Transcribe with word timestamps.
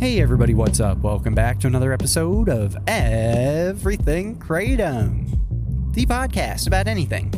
Hey 0.00 0.20
everybody, 0.20 0.54
what's 0.54 0.78
up? 0.78 0.98
Welcome 0.98 1.34
back 1.34 1.58
to 1.58 1.66
another 1.66 1.92
episode 1.92 2.48
of 2.48 2.76
Everything 2.86 4.38
Kratom, 4.38 5.92
the 5.92 6.06
podcast 6.06 6.68
about 6.68 6.86
anything 6.86 7.34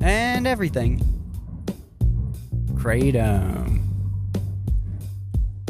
and 0.00 0.46
everything 0.46 1.00
Kratom. 2.74 3.80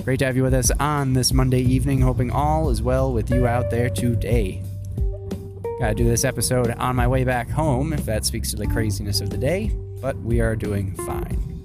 Great 0.04 0.18
to 0.18 0.26
have 0.26 0.36
you 0.36 0.42
with 0.42 0.52
us 0.52 0.70
on 0.72 1.14
this 1.14 1.32
Monday 1.32 1.62
evening, 1.62 2.02
hoping 2.02 2.30
all 2.30 2.68
is 2.68 2.82
well 2.82 3.10
with 3.10 3.30
you 3.30 3.46
out 3.46 3.70
there 3.70 3.88
today. 3.88 4.62
Gotta 5.80 5.94
do 5.94 6.04
this 6.04 6.26
episode 6.26 6.72
on 6.72 6.94
my 6.94 7.08
way 7.08 7.24
back 7.24 7.48
home, 7.48 7.94
if 7.94 8.04
that 8.04 8.26
speaks 8.26 8.50
to 8.50 8.56
the 8.56 8.66
craziness 8.66 9.22
of 9.22 9.30
the 9.30 9.38
day, 9.38 9.70
but 10.02 10.14
we 10.18 10.40
are 10.40 10.56
doing 10.56 10.94
fine. 11.06 11.55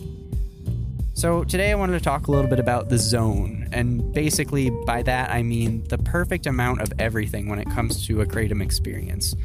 So, 1.21 1.43
today 1.43 1.69
I 1.69 1.75
wanted 1.75 1.99
to 1.99 2.03
talk 2.03 2.25
a 2.25 2.31
little 2.31 2.49
bit 2.49 2.57
about 2.57 2.89
the 2.89 2.97
zone, 2.97 3.69
and 3.71 4.11
basically 4.11 4.71
by 4.87 5.03
that 5.03 5.29
I 5.29 5.43
mean 5.43 5.83
the 5.83 5.99
perfect 5.99 6.47
amount 6.47 6.81
of 6.81 6.91
everything 6.97 7.47
when 7.47 7.59
it 7.59 7.69
comes 7.69 8.07
to 8.07 8.21
a 8.21 8.25
Kratom 8.25 8.59
experience. 8.59 9.35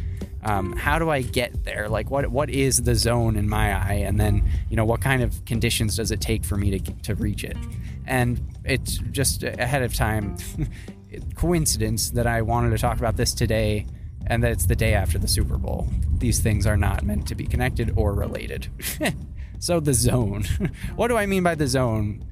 Um, 0.43 0.73
how 0.73 0.99
do 0.99 1.11
I 1.11 1.21
get 1.21 1.65
there? 1.65 1.91
Like, 1.91 2.11
what 2.11 2.29
what 2.29 2.49
is 2.49 2.85
the 2.85 2.95
zone 2.95 3.37
in 3.37 3.47
my 3.47 3.75
eye, 3.75 4.05
and 4.07 4.19
then 4.19 4.43
you 4.71 4.77
know 4.79 4.87
what 4.87 5.03
kind 5.03 5.23
of 5.23 5.45
conditions 5.45 5.97
does 5.97 6.11
it 6.11 6.23
take 6.23 6.47
for 6.47 6.57
me 6.57 6.79
to 6.79 6.93
to 7.03 7.15
reach 7.15 7.45
it? 7.45 7.59
And 8.07 8.41
it's 8.65 8.97
just 9.11 9.43
ahead 9.43 9.83
of 9.83 9.93
time 9.93 10.39
coincidence 11.35 12.09
that 12.13 12.27
I 12.27 12.41
wanted 12.41 12.71
to 12.71 12.79
talk 12.79 12.97
about 12.97 13.19
this 13.19 13.35
today, 13.35 13.85
and 14.29 14.43
that 14.43 14.51
it's 14.51 14.65
the 14.65 14.77
day 14.77 14.95
after 14.95 15.19
the 15.19 15.29
Super 15.29 15.59
Bowl. 15.59 15.87
These 16.17 16.41
things 16.41 16.67
are 16.67 16.79
not 16.79 17.05
meant 17.05 17.29
to 17.29 17.35
be 17.35 17.45
connected 17.45 17.93
or 17.97 18.15
related. 18.15 18.69
So 19.59 19.81
the 19.81 19.95
zone. 19.95 20.45
what 20.97 21.09
do 21.09 21.17
I 21.17 21.27
mean 21.27 21.43
by 21.43 21.55
the 21.55 21.67
zone? 21.67 22.25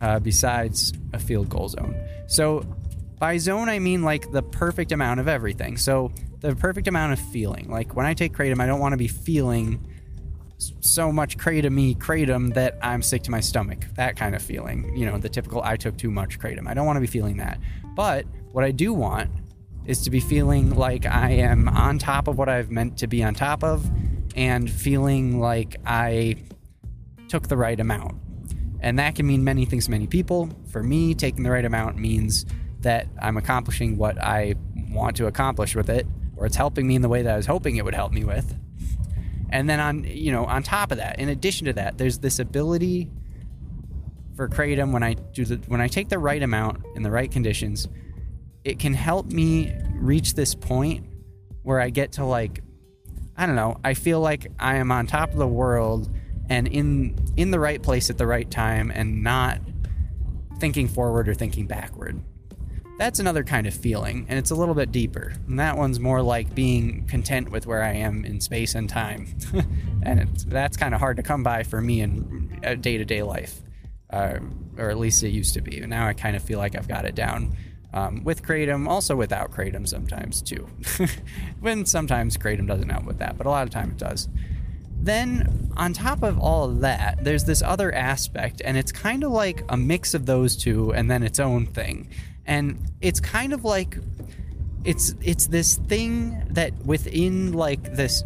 Uh, 0.00 0.18
besides 0.18 0.92
a 1.12 1.18
field 1.18 1.48
goal 1.48 1.68
zone. 1.68 1.94
So 2.26 2.66
by 3.20 3.38
zone, 3.38 3.68
I 3.68 3.78
mean 3.78 4.02
like 4.02 4.32
the 4.32 4.42
perfect 4.42 4.90
amount 4.90 5.20
of 5.20 5.28
everything. 5.28 5.76
So 5.76 6.12
the 6.40 6.56
perfect 6.56 6.88
amount 6.88 7.12
of 7.12 7.20
feeling. 7.20 7.70
Like 7.70 7.94
when 7.94 8.04
I 8.04 8.14
take 8.14 8.32
kratom, 8.32 8.60
I 8.60 8.66
don't 8.66 8.80
want 8.80 8.94
to 8.94 8.96
be 8.96 9.06
feeling 9.06 9.86
so 10.80 11.10
much 11.12 11.38
kratom 11.38 11.96
kratom 11.98 12.54
that 12.54 12.78
I'm 12.82 13.02
sick 13.02 13.22
to 13.24 13.30
my 13.30 13.40
stomach. 13.40 13.86
That 13.94 14.16
kind 14.16 14.34
of 14.34 14.42
feeling. 14.42 14.96
You 14.96 15.06
know, 15.06 15.18
the 15.18 15.28
typical 15.28 15.62
I 15.62 15.76
took 15.76 15.96
too 15.96 16.10
much 16.10 16.38
kratom. 16.38 16.66
I 16.66 16.74
don't 16.74 16.86
want 16.86 16.96
to 16.96 17.00
be 17.00 17.06
feeling 17.06 17.36
that. 17.36 17.60
But 17.94 18.26
what 18.52 18.64
I 18.64 18.70
do 18.70 18.92
want 18.92 19.30
is 19.86 20.02
to 20.02 20.10
be 20.10 20.20
feeling 20.20 20.74
like 20.74 21.06
I 21.06 21.30
am 21.30 21.68
on 21.68 21.98
top 21.98 22.28
of 22.28 22.38
what 22.38 22.48
I've 22.48 22.70
meant 22.70 22.98
to 22.98 23.06
be 23.06 23.22
on 23.22 23.34
top 23.34 23.64
of 23.64 23.88
and 24.36 24.70
feeling 24.70 25.40
like 25.40 25.76
I 25.86 26.36
took 27.28 27.48
the 27.48 27.56
right 27.56 27.78
amount. 27.78 28.20
And 28.80 28.98
that 28.98 29.14
can 29.14 29.26
mean 29.26 29.44
many 29.44 29.64
things 29.64 29.84
to 29.86 29.90
many 29.90 30.06
people. 30.06 30.50
For 30.70 30.82
me, 30.82 31.14
taking 31.14 31.44
the 31.44 31.50
right 31.50 31.64
amount 31.64 31.98
means 31.98 32.44
that 32.80 33.06
I'm 33.20 33.36
accomplishing 33.36 33.96
what 33.96 34.18
I 34.18 34.54
want 34.90 35.16
to 35.16 35.26
accomplish 35.26 35.74
with 35.74 35.88
it, 35.88 36.06
or 36.36 36.46
it's 36.46 36.56
helping 36.56 36.86
me 36.86 36.96
in 36.96 37.02
the 37.02 37.08
way 37.08 37.22
that 37.22 37.32
I 37.32 37.36
was 37.36 37.46
hoping 37.46 37.76
it 37.76 37.84
would 37.84 37.94
help 37.94 38.12
me 38.12 38.24
with. 38.24 38.58
And 39.50 39.68
then 39.68 39.80
on, 39.80 40.04
you 40.04 40.32
know, 40.32 40.46
on 40.46 40.62
top 40.62 40.90
of 40.90 40.98
that, 40.98 41.18
in 41.18 41.28
addition 41.28 41.66
to 41.66 41.74
that, 41.74 41.98
there's 41.98 42.18
this 42.18 42.38
ability 42.38 43.10
for 44.34 44.48
kratom 44.48 44.92
when 44.92 45.02
I 45.02 45.14
do 45.14 45.44
the 45.44 45.56
when 45.68 45.80
I 45.80 45.88
take 45.88 46.08
the 46.08 46.18
right 46.18 46.42
amount 46.42 46.84
in 46.96 47.02
the 47.02 47.10
right 47.10 47.30
conditions, 47.30 47.86
it 48.64 48.78
can 48.78 48.94
help 48.94 49.26
me 49.26 49.72
reach 49.94 50.34
this 50.34 50.54
point 50.54 51.06
where 51.62 51.80
I 51.80 51.90
get 51.90 52.12
to 52.12 52.24
like 52.24 52.62
I 53.42 53.46
don't 53.46 53.56
know, 53.56 53.76
I 53.82 53.94
feel 53.94 54.20
like 54.20 54.52
I 54.60 54.76
am 54.76 54.92
on 54.92 55.08
top 55.08 55.32
of 55.32 55.36
the 55.36 55.48
world 55.48 56.08
and 56.48 56.68
in 56.68 57.18
in 57.36 57.50
the 57.50 57.58
right 57.58 57.82
place 57.82 58.08
at 58.08 58.16
the 58.16 58.24
right 58.24 58.48
time 58.48 58.92
and 58.94 59.24
not 59.24 59.58
thinking 60.60 60.86
forward 60.86 61.28
or 61.28 61.34
thinking 61.34 61.66
backward. 61.66 62.22
That's 62.98 63.18
another 63.18 63.42
kind 63.42 63.66
of 63.66 63.74
feeling, 63.74 64.26
and 64.28 64.38
it's 64.38 64.52
a 64.52 64.54
little 64.54 64.76
bit 64.76 64.92
deeper. 64.92 65.32
And 65.48 65.58
that 65.58 65.76
one's 65.76 65.98
more 65.98 66.22
like 66.22 66.54
being 66.54 67.04
content 67.08 67.50
with 67.50 67.66
where 67.66 67.82
I 67.82 67.94
am 67.94 68.24
in 68.24 68.40
space 68.40 68.76
and 68.76 68.88
time. 68.88 69.26
and 70.04 70.28
that's 70.46 70.76
kind 70.76 70.94
of 70.94 71.00
hard 71.00 71.16
to 71.16 71.24
come 71.24 71.42
by 71.42 71.64
for 71.64 71.80
me 71.80 72.00
in 72.00 72.60
day 72.80 72.96
to 72.96 73.04
day 73.04 73.24
life, 73.24 73.60
uh, 74.10 74.38
or 74.78 74.90
at 74.90 74.98
least 74.98 75.20
it 75.24 75.30
used 75.30 75.54
to 75.54 75.60
be. 75.60 75.80
Now 75.80 76.06
I 76.06 76.12
kind 76.12 76.36
of 76.36 76.44
feel 76.44 76.60
like 76.60 76.76
I've 76.76 76.86
got 76.86 77.06
it 77.06 77.16
down 77.16 77.56
um, 77.92 78.24
with 78.24 78.42
kratom, 78.42 78.88
also 78.88 79.14
without 79.14 79.50
kratom 79.50 79.86
sometimes 79.86 80.42
too. 80.42 80.66
when 81.60 81.84
sometimes 81.84 82.36
kratom 82.36 82.66
doesn't 82.66 82.88
help 82.88 83.04
with 83.04 83.18
that, 83.18 83.36
but 83.36 83.46
a 83.46 83.50
lot 83.50 83.64
of 83.64 83.70
time 83.70 83.90
it 83.90 83.98
does. 83.98 84.28
Then, 85.02 85.72
on 85.76 85.92
top 85.92 86.22
of 86.22 86.38
all 86.38 86.64
of 86.64 86.80
that, 86.80 87.24
there's 87.24 87.44
this 87.44 87.60
other 87.60 87.92
aspect, 87.92 88.62
and 88.64 88.76
it's 88.76 88.92
kind 88.92 89.24
of 89.24 89.32
like 89.32 89.64
a 89.68 89.76
mix 89.76 90.14
of 90.14 90.26
those 90.26 90.56
two 90.56 90.94
and 90.94 91.10
then 91.10 91.24
its 91.24 91.40
own 91.40 91.66
thing. 91.66 92.08
And 92.46 92.78
it's 93.00 93.18
kind 93.18 93.52
of 93.52 93.64
like 93.64 93.98
it's 94.84 95.14
it's 95.20 95.46
this 95.48 95.76
thing 95.76 96.44
that 96.50 96.72
within 96.86 97.52
like 97.52 97.94
this 97.94 98.22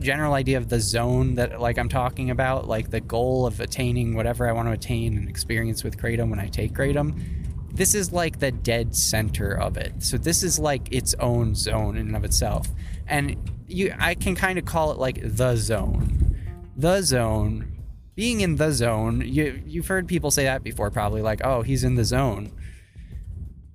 general 0.00 0.34
idea 0.34 0.56
of 0.56 0.68
the 0.68 0.80
zone 0.80 1.34
that 1.34 1.60
like 1.60 1.78
I'm 1.78 1.88
talking 1.88 2.30
about, 2.30 2.68
like 2.68 2.90
the 2.90 3.00
goal 3.00 3.44
of 3.44 3.58
attaining 3.60 4.14
whatever 4.14 4.48
I 4.48 4.52
want 4.52 4.68
to 4.68 4.72
attain 4.72 5.16
and 5.16 5.28
experience 5.28 5.82
with 5.82 5.98
kratom 5.98 6.30
when 6.30 6.38
I 6.38 6.46
take 6.46 6.72
kratom 6.74 7.39
this 7.72 7.94
is 7.94 8.12
like 8.12 8.38
the 8.38 8.50
dead 8.50 8.94
center 8.94 9.52
of 9.52 9.76
it. 9.76 10.02
So 10.02 10.18
this 10.18 10.42
is 10.42 10.58
like 10.58 10.92
its 10.92 11.14
own 11.14 11.54
zone 11.54 11.96
in 11.96 12.08
and 12.08 12.16
of 12.16 12.24
itself. 12.24 12.68
And 13.06 13.36
you 13.66 13.94
I 13.98 14.14
can 14.14 14.34
kind 14.34 14.58
of 14.58 14.64
call 14.64 14.92
it 14.92 14.98
like 14.98 15.20
the 15.22 15.56
zone. 15.56 16.36
The 16.76 17.02
zone. 17.02 17.76
Being 18.14 18.40
in 18.40 18.56
the 18.56 18.72
zone, 18.72 19.22
you 19.24 19.62
you've 19.64 19.86
heard 19.86 20.06
people 20.06 20.30
say 20.30 20.44
that 20.44 20.62
before 20.62 20.90
probably 20.90 21.22
like, 21.22 21.40
"Oh, 21.44 21.62
he's 21.62 21.84
in 21.84 21.94
the 21.94 22.04
zone." 22.04 22.50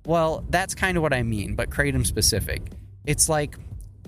Well, 0.04 0.44
that's 0.50 0.74
kind 0.74 0.96
of 0.96 1.02
what 1.02 1.12
I 1.12 1.24
mean, 1.24 1.56
but 1.56 1.70
kratom 1.70 2.06
specific. 2.06 2.70
It's 3.04 3.28
like 3.28 3.56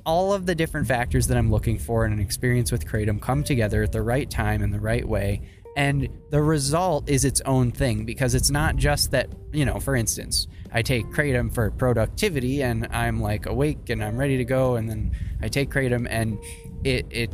all 0.06 0.32
of 0.32 0.46
the 0.46 0.54
different 0.54 0.86
factors 0.86 1.26
that 1.26 1.36
I'm 1.36 1.50
looking 1.50 1.78
for 1.78 2.06
in 2.06 2.12
an 2.12 2.20
experience 2.20 2.70
with 2.70 2.86
kratom 2.86 3.20
come 3.20 3.42
together 3.42 3.82
at 3.82 3.92
the 3.92 4.02
right 4.02 4.30
time 4.30 4.62
in 4.62 4.70
the 4.70 4.80
right 4.80 5.06
way 5.06 5.42
and 5.78 6.08
the 6.30 6.42
result 6.42 7.08
is 7.08 7.24
its 7.24 7.40
own 7.42 7.70
thing 7.70 8.04
because 8.04 8.34
it's 8.34 8.50
not 8.50 8.74
just 8.76 9.12
that 9.12 9.28
you 9.52 9.64
know 9.64 9.78
for 9.78 9.94
instance 9.94 10.48
i 10.72 10.82
take 10.82 11.06
kratom 11.06 11.54
for 11.54 11.70
productivity 11.70 12.62
and 12.62 12.86
i'm 12.90 13.20
like 13.20 13.46
awake 13.46 13.88
and 13.88 14.02
i'm 14.02 14.16
ready 14.16 14.36
to 14.36 14.44
go 14.44 14.74
and 14.74 14.90
then 14.90 15.16
i 15.40 15.48
take 15.48 15.70
kratom 15.70 16.06
and 16.10 16.36
it 16.84 17.06
it 17.10 17.32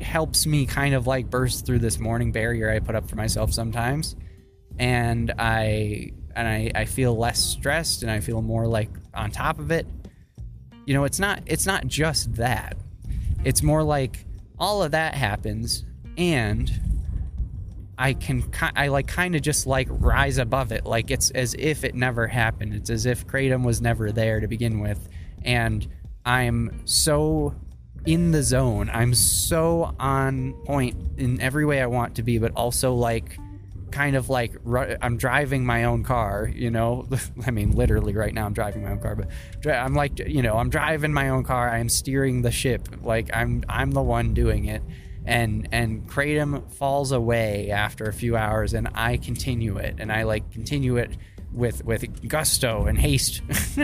helps 0.00 0.46
me 0.46 0.66
kind 0.66 0.94
of 0.94 1.06
like 1.06 1.30
burst 1.30 1.66
through 1.66 1.78
this 1.78 1.98
morning 1.98 2.32
barrier 2.32 2.70
i 2.70 2.78
put 2.78 2.94
up 2.94 3.08
for 3.08 3.16
myself 3.16 3.52
sometimes. 3.52 4.16
And 4.78 5.32
i 5.38 6.10
and 6.34 6.48
i 6.48 6.70
i 6.74 6.84
feel 6.84 7.16
less 7.16 7.38
stressed 7.38 8.02
and 8.02 8.10
i 8.10 8.18
feel 8.18 8.42
more 8.42 8.66
like 8.66 8.90
on 9.14 9.30
top 9.30 9.60
of 9.60 9.70
it. 9.70 9.86
You 10.84 10.94
know 10.94 11.04
it's 11.04 11.20
not 11.20 11.42
it's 11.46 11.64
not 11.64 11.86
just 11.86 12.34
that. 12.34 12.76
It's 13.44 13.62
more 13.62 13.84
like 13.84 14.26
all 14.58 14.82
of 14.82 14.90
that 14.92 15.14
happens 15.14 15.84
and 16.16 16.70
I 17.96 18.14
can 18.14 18.50
I 18.74 18.88
like 18.88 19.06
kind 19.06 19.34
of 19.34 19.42
just 19.42 19.66
like 19.66 19.88
rise 19.90 20.38
above 20.38 20.72
it. 20.72 20.84
Like 20.84 21.10
it's 21.10 21.30
as 21.30 21.54
if 21.58 21.84
it 21.84 21.94
never 21.94 22.26
happened. 22.26 22.74
It's 22.74 22.90
as 22.90 23.06
if 23.06 23.26
kratom 23.26 23.64
was 23.64 23.80
never 23.80 24.10
there 24.10 24.40
to 24.40 24.48
begin 24.48 24.80
with. 24.80 25.08
And 25.44 25.86
I'm 26.24 26.82
so 26.86 27.54
in 28.04 28.32
the 28.32 28.42
zone. 28.42 28.90
I'm 28.92 29.14
so 29.14 29.94
on 29.98 30.54
point 30.64 31.18
in 31.18 31.40
every 31.40 31.64
way 31.64 31.80
I 31.80 31.86
want 31.86 32.16
to 32.16 32.22
be 32.22 32.38
but 32.38 32.52
also 32.56 32.94
like 32.94 33.38
kind 33.92 34.16
of 34.16 34.28
like 34.28 34.56
I'm 35.00 35.16
driving 35.16 35.64
my 35.64 35.84
own 35.84 36.02
car 36.02 36.50
you 36.52 36.70
know? 36.70 37.06
I 37.46 37.52
mean 37.52 37.70
literally 37.72 38.14
right 38.14 38.34
now 38.34 38.44
I'm 38.44 38.54
driving 38.54 38.82
my 38.82 38.90
own 38.90 39.00
car 39.00 39.14
but 39.14 39.28
I'm 39.70 39.94
like 39.94 40.18
you 40.18 40.42
know 40.42 40.56
I'm 40.56 40.70
driving 40.70 41.12
my 41.12 41.28
own 41.28 41.44
car. 41.44 41.70
I'm 41.70 41.88
steering 41.88 42.42
the 42.42 42.50
ship. 42.50 42.88
Like 43.02 43.30
I'm 43.32 43.64
I'm 43.68 43.92
the 43.92 44.02
one 44.02 44.34
doing 44.34 44.64
it 44.64 44.82
and 45.24 45.68
and 45.72 46.08
kratom 46.08 46.70
falls 46.72 47.12
away 47.12 47.70
after 47.70 48.04
a 48.04 48.12
few 48.12 48.36
hours 48.36 48.74
and 48.74 48.88
i 48.94 49.16
continue 49.16 49.76
it 49.76 49.96
and 49.98 50.12
i 50.12 50.22
like 50.22 50.50
continue 50.52 50.96
it 50.96 51.16
with 51.52 51.84
with 51.84 52.28
gusto 52.28 52.86
and 52.86 52.98
haste. 52.98 53.40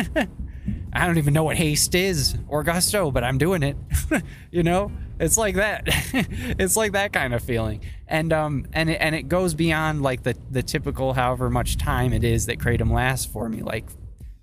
I 0.92 1.06
don't 1.06 1.18
even 1.18 1.32
know 1.32 1.44
what 1.44 1.56
haste 1.56 1.94
is 1.94 2.36
or 2.48 2.64
gusto 2.64 3.10
but 3.12 3.22
i'm 3.22 3.38
doing 3.38 3.62
it 3.62 3.76
you 4.50 4.62
know? 4.62 4.90
It's 5.18 5.36
like 5.36 5.56
that. 5.56 5.86
It's 6.58 6.76
like 6.76 6.92
that 6.92 7.12
kind 7.12 7.34
of 7.34 7.42
feeling. 7.42 7.82
And 8.08 8.32
um 8.32 8.66
and 8.72 8.90
it, 8.90 8.98
and 9.00 9.14
it 9.14 9.28
goes 9.28 9.54
beyond 9.54 10.02
like 10.02 10.22
the 10.22 10.36
the 10.50 10.62
typical 10.62 11.12
however 11.12 11.50
much 11.50 11.76
time 11.76 12.12
it 12.12 12.24
is 12.24 12.46
that 12.46 12.58
kratom 12.58 12.90
lasts 12.92 13.26
for 13.26 13.48
me. 13.48 13.62
Like 13.62 13.86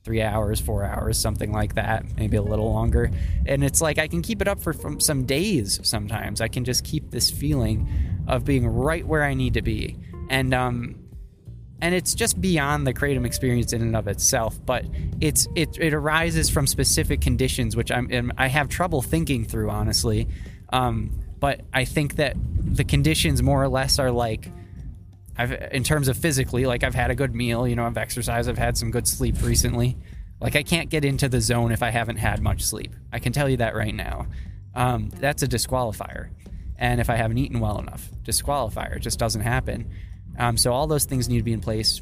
three 0.08 0.22
hours, 0.22 0.62
four 0.62 0.86
hours, 0.86 1.20
something 1.20 1.52
like 1.52 1.76
that, 1.76 2.06
maybe 2.16 2.38
a 2.38 2.42
little 2.42 2.72
longer. 2.72 3.12
And 3.46 3.62
it's 3.62 3.82
like 3.82 4.00
I 4.00 4.08
can 4.08 4.22
keep 4.22 4.42
it 4.42 4.48
up 4.48 4.58
for 4.58 4.74
some 5.02 5.26
days 5.26 5.82
sometimes. 5.84 6.40
I 6.40 6.48
can 6.48 6.64
just 6.64 6.86
keep 6.86 7.12
this 7.12 7.30
feeling 7.30 7.90
of 8.26 8.46
being 8.46 8.66
right 8.66 9.06
where 9.06 9.22
I 9.22 9.34
need 9.34 9.56
to 9.56 9.62
be. 9.62 9.98
And 10.30 10.54
um 10.54 10.96
and 11.82 11.94
it's 11.94 12.16
just 12.16 12.40
beyond 12.40 12.88
the 12.88 12.94
kratom 12.94 13.26
experience 13.26 13.74
in 13.74 13.82
and 13.82 13.98
of 13.98 14.08
itself, 14.08 14.58
but 14.66 14.86
it's 15.20 15.46
it 15.56 15.78
it 15.78 15.94
arises 15.94 16.50
from 16.50 16.68
specific 16.68 17.20
conditions 17.20 17.76
which 17.76 17.92
I'm 17.92 18.32
I 18.38 18.48
have 18.48 18.70
trouble 18.70 19.02
thinking 19.02 19.44
through 19.44 19.70
honestly. 19.70 20.30
Um 20.72 21.20
but 21.38 21.66
I 21.74 21.84
think 21.84 22.16
that 22.16 22.38
the 22.64 22.86
conditions 22.86 23.44
more 23.44 23.62
or 23.62 23.68
less 23.68 24.00
are 24.00 24.10
like 24.12 24.50
I've 25.38 25.52
in 25.72 25.84
terms 25.84 26.08
of 26.08 26.18
physically, 26.18 26.66
like 26.66 26.84
I've 26.84 26.96
had 26.96 27.12
a 27.12 27.16
good 27.16 27.36
meal, 27.36 27.68
you 27.68 27.76
know, 27.76 27.86
I've 27.86 27.98
exercised, 27.98 28.50
I've 28.50 28.58
had 28.58 28.78
some 28.78 28.92
good 28.92 29.08
sleep 29.08 29.42
recently. 29.42 29.98
Like 30.40 30.56
I 30.56 30.64
can't 30.64 30.90
get 30.90 31.06
into 31.06 31.30
the 31.30 31.42
zone 31.42 31.72
if 31.72 31.82
I 31.82 31.90
haven't 31.90 32.18
had 32.18 32.42
much 32.42 32.64
sleep. 32.64 32.96
I 33.12 33.20
can 33.20 33.34
tell 33.34 33.50
you 33.50 33.58
that 33.58 33.76
right 33.76 33.94
now. 33.94 34.28
Um, 34.76 35.10
that's 35.10 35.44
a 35.44 35.48
disqualifier. 35.48 36.30
And 36.78 37.02
if 37.02 37.10
I 37.10 37.16
haven't 37.16 37.40
eaten 37.40 37.60
well 37.60 37.80
enough, 37.80 38.10
disqualifier. 38.24 38.98
It 38.98 39.00
just 39.00 39.18
doesn't 39.18 39.42
happen. 39.42 39.90
Um, 40.38 40.58
so 40.58 40.72
all 40.72 40.86
those 40.86 41.06
things 41.06 41.28
need 41.28 41.38
to 41.38 41.44
be 41.44 41.54
in 41.54 41.62
place. 41.62 42.02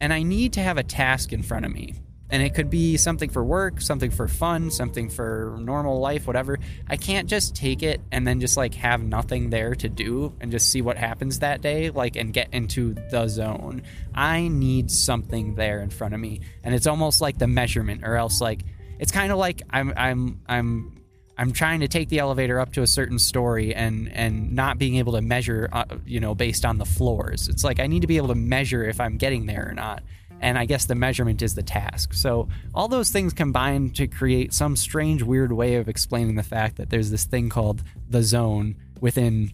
And 0.00 0.12
I 0.12 0.22
need 0.22 0.54
to 0.54 0.60
have 0.60 0.76
a 0.76 0.82
task 0.82 1.32
in 1.32 1.42
front 1.42 1.64
of 1.64 1.72
me 1.72 1.94
and 2.34 2.42
it 2.42 2.52
could 2.52 2.68
be 2.68 2.96
something 2.96 3.30
for 3.30 3.44
work, 3.44 3.80
something 3.80 4.10
for 4.10 4.26
fun, 4.26 4.68
something 4.68 5.08
for 5.08 5.56
normal 5.60 6.00
life, 6.00 6.26
whatever. 6.26 6.58
I 6.88 6.96
can't 6.96 7.28
just 7.28 7.54
take 7.54 7.84
it 7.84 8.00
and 8.10 8.26
then 8.26 8.40
just 8.40 8.56
like 8.56 8.74
have 8.74 9.04
nothing 9.04 9.50
there 9.50 9.76
to 9.76 9.88
do 9.88 10.34
and 10.40 10.50
just 10.50 10.68
see 10.68 10.82
what 10.82 10.96
happens 10.96 11.38
that 11.38 11.60
day, 11.60 11.90
like 11.90 12.16
and 12.16 12.32
get 12.32 12.48
into 12.52 12.94
the 13.12 13.28
zone. 13.28 13.82
I 14.16 14.48
need 14.48 14.90
something 14.90 15.54
there 15.54 15.78
in 15.80 15.90
front 15.90 16.12
of 16.12 16.18
me, 16.18 16.40
and 16.64 16.74
it's 16.74 16.88
almost 16.88 17.20
like 17.20 17.38
the 17.38 17.46
measurement, 17.46 18.02
or 18.02 18.16
else 18.16 18.40
like 18.40 18.64
it's 18.98 19.12
kind 19.12 19.30
of 19.30 19.38
like 19.38 19.62
I'm 19.70 19.92
I'm 19.96 20.40
I'm 20.48 21.04
I'm 21.38 21.52
trying 21.52 21.80
to 21.80 21.88
take 21.88 22.08
the 22.08 22.18
elevator 22.18 22.58
up 22.58 22.72
to 22.72 22.82
a 22.82 22.86
certain 22.88 23.20
story 23.20 23.76
and 23.76 24.10
and 24.10 24.56
not 24.56 24.76
being 24.76 24.96
able 24.96 25.12
to 25.12 25.22
measure, 25.22 25.68
uh, 25.72 25.84
you 26.04 26.18
know, 26.18 26.34
based 26.34 26.64
on 26.64 26.78
the 26.78 26.84
floors. 26.84 27.46
It's 27.46 27.62
like 27.62 27.78
I 27.78 27.86
need 27.86 28.00
to 28.00 28.08
be 28.08 28.16
able 28.16 28.28
to 28.28 28.34
measure 28.34 28.82
if 28.82 28.98
I'm 28.98 29.18
getting 29.18 29.46
there 29.46 29.68
or 29.68 29.74
not 29.74 30.02
and 30.44 30.58
I 30.58 30.66
guess 30.66 30.84
the 30.84 30.94
measurement 30.94 31.40
is 31.40 31.54
the 31.54 31.62
task. 31.62 32.12
So 32.12 32.48
all 32.74 32.86
those 32.86 33.10
things 33.10 33.32
combine 33.32 33.90
to 33.92 34.06
create 34.06 34.52
some 34.52 34.76
strange, 34.76 35.22
weird 35.22 35.52
way 35.52 35.76
of 35.76 35.88
explaining 35.88 36.34
the 36.34 36.42
fact 36.42 36.76
that 36.76 36.90
there's 36.90 37.10
this 37.10 37.24
thing 37.24 37.48
called 37.48 37.82
the 38.10 38.22
zone 38.22 38.76
within 39.00 39.52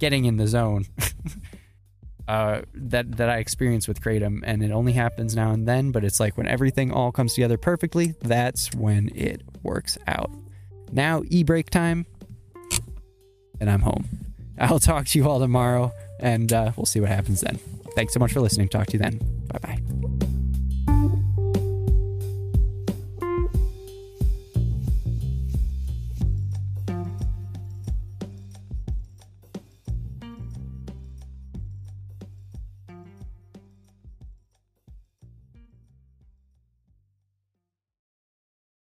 getting 0.00 0.24
in 0.24 0.36
the 0.36 0.48
zone. 0.48 0.86
uh, 2.28 2.62
that 2.74 3.16
that 3.16 3.30
I 3.30 3.38
experience 3.38 3.86
with 3.86 4.00
kratom, 4.00 4.40
and 4.42 4.64
it 4.64 4.72
only 4.72 4.92
happens 4.92 5.36
now 5.36 5.52
and 5.52 5.68
then. 5.68 5.92
But 5.92 6.04
it's 6.04 6.18
like 6.18 6.36
when 6.36 6.48
everything 6.48 6.90
all 6.90 7.12
comes 7.12 7.34
together 7.34 7.56
perfectly, 7.56 8.16
that's 8.20 8.74
when 8.74 9.10
it 9.14 9.42
works 9.62 9.96
out. 10.08 10.32
Now 10.90 11.22
e 11.28 11.44
break 11.44 11.70
time, 11.70 12.06
and 13.60 13.70
I'm 13.70 13.82
home. 13.82 14.08
I'll 14.58 14.78
talk 14.80 15.06
to 15.06 15.18
you 15.18 15.28
all 15.28 15.38
tomorrow, 15.38 15.92
and 16.18 16.52
uh, 16.52 16.72
we'll 16.76 16.86
see 16.86 16.98
what 16.98 17.10
happens 17.10 17.40
then. 17.40 17.60
Thanks 17.94 18.12
so 18.12 18.18
much 18.18 18.32
for 18.32 18.40
listening. 18.40 18.68
Talk 18.68 18.88
to 18.88 18.94
you 18.94 18.98
then. 18.98 19.18
Bye 19.46 19.58
bye. 19.62 19.83